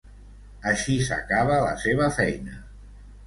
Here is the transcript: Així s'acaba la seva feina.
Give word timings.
Així 0.69 0.95
s'acaba 1.09 1.59
la 1.65 1.75
seva 1.83 2.09
feina. 2.17 2.57